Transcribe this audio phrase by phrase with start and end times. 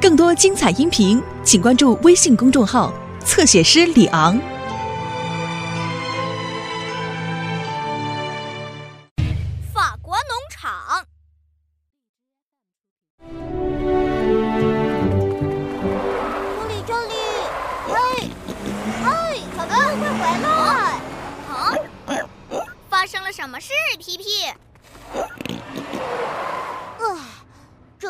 [0.00, 2.92] 更多精彩音频，请关注微信公众号
[3.24, 4.38] “侧写师李昂”。
[9.72, 11.06] 法国农场，
[16.56, 17.14] 这里，这里，
[17.88, 17.96] 哎，
[19.04, 19.08] 哎，
[19.56, 20.48] 小哥，快回来！
[21.48, 21.52] 啊，
[22.90, 24.24] 发生了什么事，皮皮？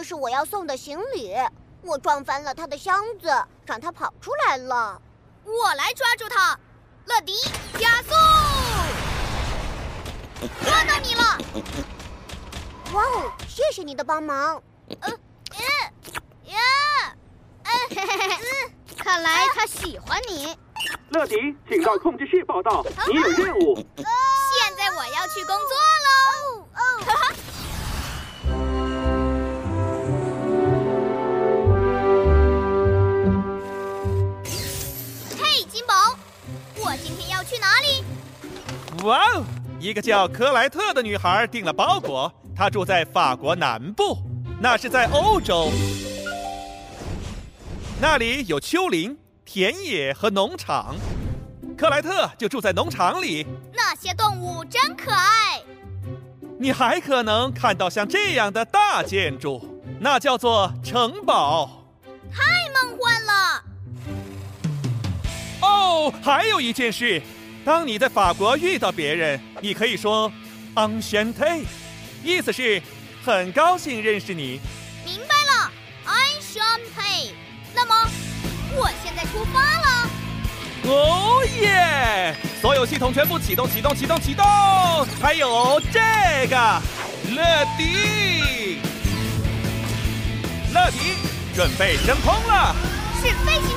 [0.00, 1.36] 这是我要送的行李，
[1.82, 3.28] 我撞翻了他的箱子，
[3.66, 4.98] 让他跑出来了。
[5.44, 6.58] 我来抓住他，
[7.04, 7.34] 乐迪，
[7.78, 8.14] 加速！
[10.64, 11.38] 抓到你了！
[12.94, 14.62] 哇哦，谢谢你的帮忙。
[15.00, 15.10] 呃，
[16.46, 16.56] 呀，
[17.64, 20.56] 哎，嗯，看来他喜欢你。
[21.10, 21.36] 乐迪，
[21.68, 23.74] 请到控制室报道，你有任务。
[23.98, 25.99] 现在我要去工作喽。
[37.60, 39.04] 哪里？
[39.04, 39.44] 哇哦！
[39.78, 44.18] 一个叫克莱特的女孩订了包裹，她住在法国南部，
[44.60, 45.70] 那是在欧洲。
[48.00, 50.96] 那里有丘陵、田野和农场，
[51.76, 53.46] 克莱特就住在农场里。
[53.72, 55.62] 那些动物真可爱。
[56.58, 61.86] 你还可能看到像这样的大建筑，那叫做城堡。
[62.30, 63.64] 太梦幻了！
[65.62, 67.22] 哦，还有一件事，
[67.64, 70.32] 当你在法国遇到别人，你可以说
[70.74, 71.62] “enchanté”，
[72.24, 72.80] 意思是
[73.22, 74.60] 很高兴认识你。
[75.04, 75.70] 明白了
[76.04, 77.32] ，I shan't pay。
[77.74, 77.94] 那么，
[78.74, 80.10] 我现在出发了。
[80.84, 82.34] 哦耶！
[82.60, 84.44] 所有系统全部启动，启动，启动，启动！
[85.20, 86.00] 还有这
[86.48, 86.82] 个，
[87.34, 88.78] 乐迪，
[90.72, 90.98] 乐迪，
[91.54, 92.74] 准备升空了。
[93.22, 93.76] 是飞行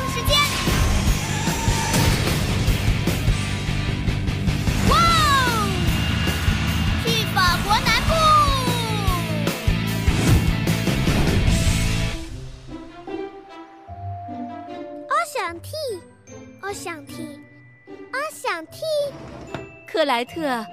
[20.04, 20.66] 布莱特，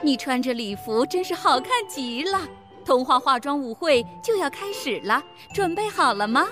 [0.00, 2.46] 你穿着礼服真是好看极了。
[2.84, 5.20] 童话化妆舞会就要开始了，
[5.52, 6.46] 准备好了吗？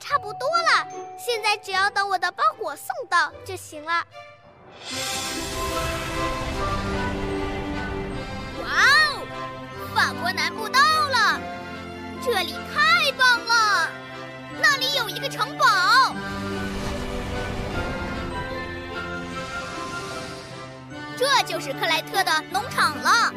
[0.00, 0.84] 差不多了，
[1.16, 4.04] 现在只要等我的包裹送到就行了。
[8.64, 9.22] 哇哦！
[9.94, 11.40] 法国南部到了，
[12.20, 13.88] 这里太棒了！
[14.60, 15.64] 那里有一个城堡。
[21.18, 23.32] 这就是克莱特的农场了。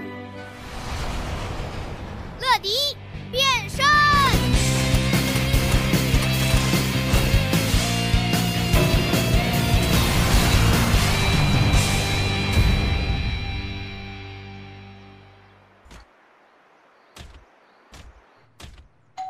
[2.41, 2.75] 乐迪
[3.31, 3.85] 变身，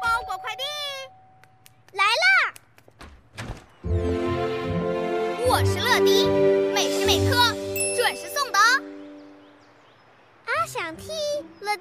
[0.02, 0.64] 包裹快递
[1.94, 2.54] 来啦！
[5.48, 6.26] 我是乐迪，
[6.74, 7.56] 每时每刻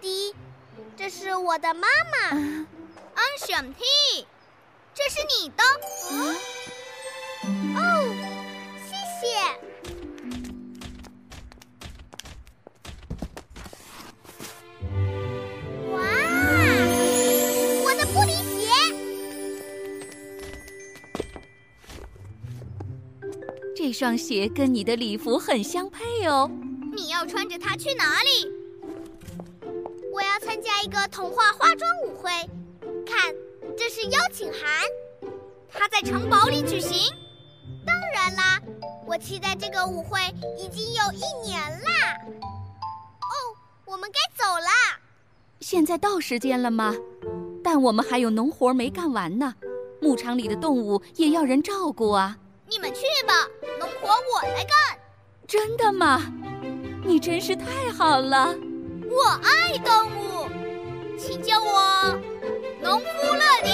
[0.00, 0.34] 迪，
[0.96, 2.36] 这是我的妈妈。
[3.14, 4.26] 安选 T，
[4.94, 5.62] 这是你的。
[7.74, 7.80] 哦，
[8.86, 9.26] 谢谢。
[15.90, 15.98] 哇，
[17.84, 18.56] 我的玻璃鞋！
[23.76, 26.50] 这双鞋跟你的礼服很相配哦。
[26.94, 28.57] 你要穿着它去哪里？
[30.18, 32.28] 我要参加一个童话化妆舞会，
[33.06, 33.32] 看，
[33.76, 34.60] 这是邀请函。
[35.72, 37.08] 它在城堡里举行。
[37.86, 38.60] 当然啦，
[39.06, 40.18] 我期待这个舞会
[40.56, 42.18] 已经有一年啦。
[42.32, 43.32] 哦，
[43.84, 44.98] 我们该走啦。
[45.60, 46.96] 现在到时间了吗？
[47.62, 49.54] 但我们还有农活没干完呢，
[50.00, 52.36] 牧场里的动物也要人照顾啊。
[52.66, 53.46] 你们去吧，
[53.78, 54.98] 农活我来干。
[55.46, 56.20] 真的吗？
[57.04, 58.52] 你真是太好了。
[59.10, 60.46] 我爱动物，
[61.18, 62.20] 请叫我
[62.82, 63.70] 农夫乐迪。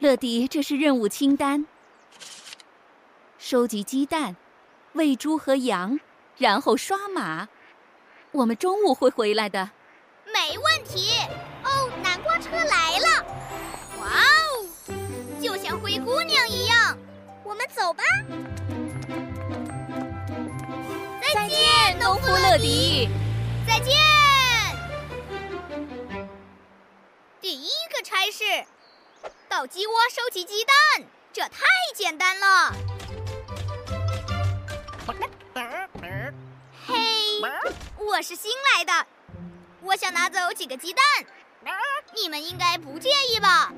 [0.00, 1.64] 乐迪，这是任务清单：
[3.38, 4.34] 收集鸡蛋，
[4.94, 6.00] 喂猪和羊，
[6.36, 7.48] 然后刷马。
[8.32, 9.70] 我们中午会回来的。
[10.26, 11.12] 没问题。
[11.62, 13.24] 哦，南瓜车来了，
[14.00, 14.66] 哇哦，
[15.40, 16.98] 就像灰姑娘一样。
[17.44, 18.02] 我们走吧。
[21.44, 23.06] 再见，农夫乐迪，
[23.66, 23.94] 再见。
[27.38, 28.64] 第一个差事，
[29.46, 30.74] 到鸡窝收集鸡蛋，
[31.34, 32.72] 这太简单了。
[36.86, 37.42] 嘿，
[37.98, 39.06] 我是新来的，
[39.82, 41.04] 我想拿走几个鸡蛋，
[42.14, 43.70] 你们应该不介意吧？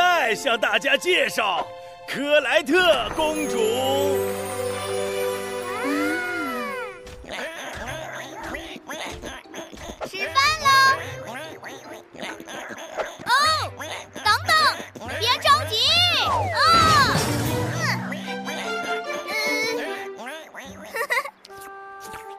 [0.00, 1.66] 在向大家介绍
[2.08, 3.58] 克莱特公主。
[10.08, 10.68] 吃饭喽！
[13.26, 13.30] 哦，
[14.14, 14.56] 等等，
[15.18, 15.76] 别着急
[16.24, 16.56] 啊！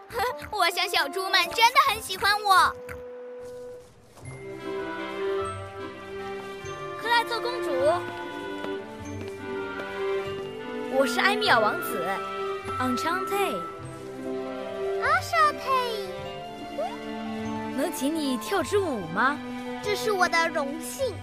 [0.09, 0.17] 嗯，
[0.51, 2.75] 我想小猪们真的很喜欢我。
[7.21, 7.69] 克莱特公主，
[10.91, 12.03] 我是埃米尔王子
[12.79, 13.59] ，Enchante，
[15.03, 15.59] 阿莎佩，
[17.77, 19.37] 能请你跳支舞吗？
[19.83, 21.13] 这是我的荣幸。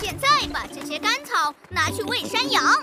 [0.00, 2.64] 现在把这些干草拿去喂山羊。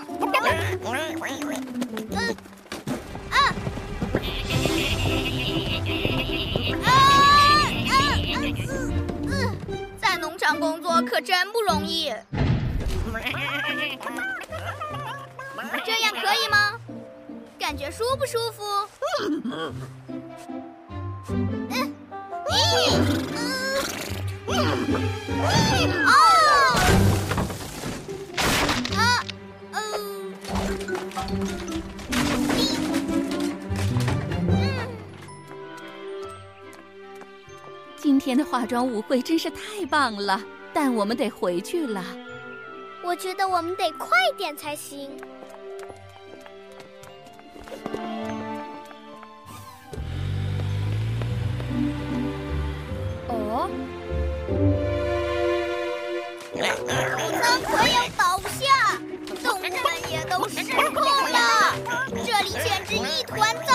[10.00, 12.12] 在农场工作可真不容易。
[15.84, 16.78] 这样可以吗？
[17.58, 18.62] 感觉舒不舒服？
[26.06, 26.12] 啊，
[28.96, 29.24] 啊，
[29.72, 29.80] 嗯，
[38.24, 40.40] 天的化妆舞会真是太棒了，
[40.72, 42.02] 但我们得回去了。
[43.02, 45.10] 我觉得我们得快点才行。
[53.28, 53.68] 哦，
[56.54, 56.58] 谷
[57.42, 58.98] 仓快要倒下，
[59.42, 59.70] 动物们
[60.10, 61.74] 也都失控了，
[62.24, 63.73] 这里简直一团糟。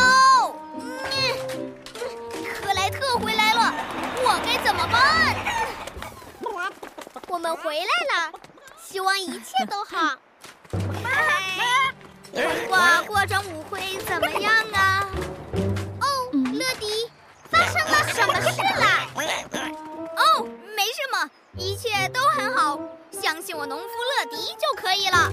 [4.70, 5.36] 怎么办？
[7.28, 8.32] 我们回来了，
[8.80, 10.16] 希望一切都好。
[12.32, 15.10] 通 qua 化妆舞会怎么样啊？
[16.02, 16.06] 哦，
[16.54, 17.10] 乐迪，
[17.50, 19.08] 发生了什么事啦？
[20.18, 21.28] 哦，没什么，
[21.58, 22.80] 一切都很好，
[23.12, 25.32] 相信我农夫乐迪就可以了。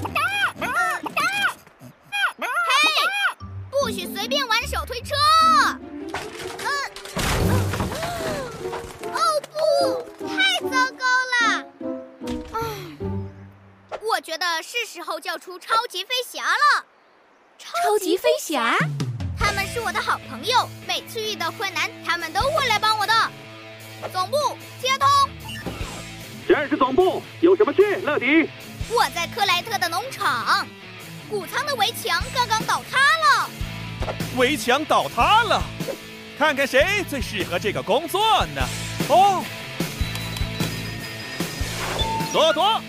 [2.40, 2.48] 嘿，
[3.70, 5.14] 不许随便玩手推车！
[14.26, 16.84] 觉得是时候叫出超级飞侠了。
[17.56, 18.76] 超级飞侠，
[19.38, 23.14] 他们是我的好朋友，每次遇到困难，他们都会来帮我的。
[24.12, 24.36] 总部
[24.82, 25.08] 接通，
[26.48, 28.00] 这是总部，有什么事？
[28.00, 28.50] 乐迪，
[28.90, 30.66] 我在克莱特的农场，
[31.30, 33.48] 谷仓的围墙刚刚倒塌了。
[34.36, 35.62] 围墙倒塌了，
[36.36, 38.62] 看看谁最适合这个工作呢？
[39.08, 39.44] 哦，
[42.32, 42.82] 多多，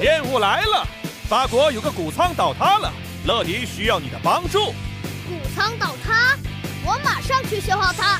[0.00, 0.86] 任务来了！
[1.28, 2.90] 法国有个谷仓倒塌了，
[3.26, 4.72] 乐迪需要你的帮助。
[5.28, 6.38] 谷仓倒塌，
[6.86, 8.18] 我马上去修好它。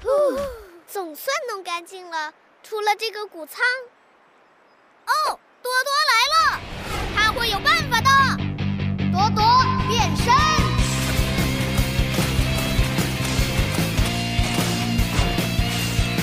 [0.00, 0.10] 呼，
[0.86, 3.60] 总算弄干净了，除了这个谷仓。
[5.06, 5.38] 哦，
[9.88, 10.26] 变身，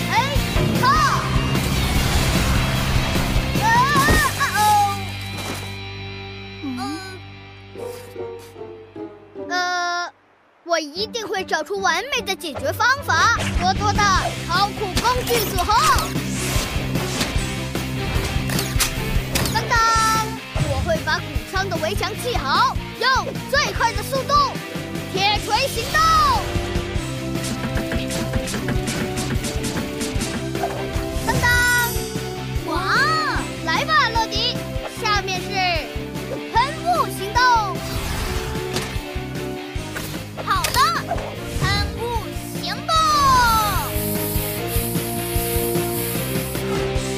[0.09, 0.13] 哎，
[0.81, 0.85] 哈！
[3.61, 3.65] 啊
[4.39, 4.59] 啊哦！
[6.63, 6.69] 嗯，
[9.49, 10.09] 呃，
[10.63, 13.37] 我一定会找出完美的解决方法。
[13.61, 13.99] 多多的
[14.47, 15.71] 超酷工具组合，
[21.11, 24.33] 把谷仓的围墙砌好，用最快的速度，
[25.11, 25.99] 铁锤行动。
[31.27, 31.51] 当当，
[32.67, 32.95] 哇，
[33.65, 34.55] 来吧，乐迪，
[35.01, 35.49] 下面是
[36.53, 37.43] 喷雾行动。
[40.45, 40.79] 好的，
[41.59, 42.23] 喷雾
[42.63, 42.95] 行动。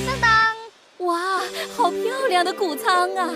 [0.08, 0.28] 当当，
[1.06, 1.14] 哇，
[1.78, 3.30] 好漂亮的谷仓啊。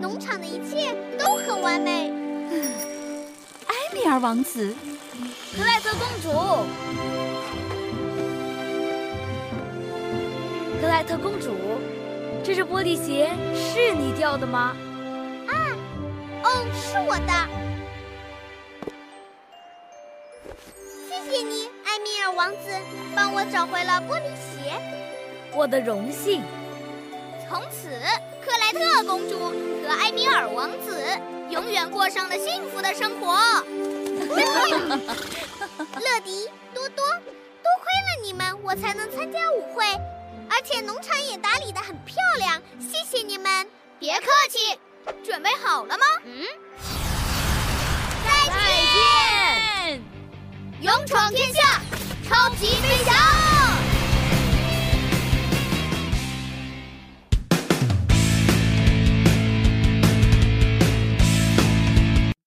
[0.00, 2.12] 农场的一切都很完美。
[3.66, 4.74] 埃米尔王子，
[5.56, 6.30] 克莱特公主，
[10.80, 11.54] 克莱特公主，
[12.44, 14.76] 这只玻璃鞋是你掉的吗？
[15.48, 15.52] 啊，
[16.44, 17.32] 哦，是我的。
[21.08, 22.70] 谢谢你，埃米尔王子，
[23.16, 24.80] 帮我找回了玻璃鞋。
[25.54, 26.42] 我的荣幸。
[27.48, 27.88] 从此，
[28.48, 29.38] 克莱特公主
[29.86, 31.04] 和埃米尔王子
[31.50, 33.36] 永远过上了幸福的生活。
[36.00, 39.84] 乐迪、多多，多亏了你们，我才能参加舞会，
[40.48, 43.66] 而且农场也打理得很漂亮，谢谢你们。
[43.98, 44.78] 别客气，
[45.22, 46.06] 准备好了吗？
[46.24, 46.46] 嗯。
[48.24, 48.54] 再见。
[48.54, 50.02] 再见
[50.80, 51.82] 勇闯天下，
[52.26, 53.14] 超级飞翔。